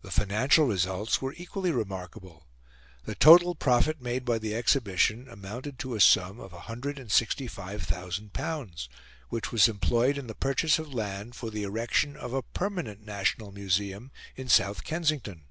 The 0.00 0.10
financial 0.10 0.64
results 0.66 1.20
were 1.20 1.34
equally 1.36 1.70
remarkable. 1.72 2.46
The 3.04 3.14
total 3.14 3.54
profit 3.54 4.00
made 4.00 4.24
by 4.24 4.38
the 4.38 4.54
Exhibition 4.54 5.28
amounted 5.28 5.78
to 5.80 5.94
a 5.94 6.00
sum 6.00 6.40
of 6.40 6.52
L165,000, 6.52 8.88
which 9.28 9.52
was 9.52 9.68
employed 9.68 10.16
in 10.16 10.26
the 10.26 10.34
purchase 10.34 10.78
of 10.78 10.94
land 10.94 11.34
for 11.34 11.50
the 11.50 11.64
erection 11.64 12.16
of 12.16 12.32
a 12.32 12.40
permanent 12.42 13.04
National 13.04 13.52
Museum 13.52 14.10
in 14.36 14.48
South 14.48 14.84
Kensington. 14.84 15.42